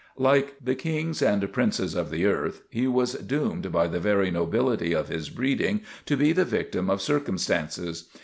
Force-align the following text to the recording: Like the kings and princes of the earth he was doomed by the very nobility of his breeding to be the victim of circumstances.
Like 0.17 0.55
the 0.59 0.73
kings 0.73 1.21
and 1.21 1.53
princes 1.53 1.93
of 1.93 2.09
the 2.09 2.25
earth 2.25 2.63
he 2.71 2.87
was 2.87 3.13
doomed 3.13 3.71
by 3.71 3.85
the 3.85 3.99
very 3.99 4.31
nobility 4.31 4.93
of 4.93 5.09
his 5.09 5.29
breeding 5.29 5.81
to 6.07 6.17
be 6.17 6.31
the 6.31 6.43
victim 6.43 6.89
of 6.89 7.03
circumstances. 7.03 8.09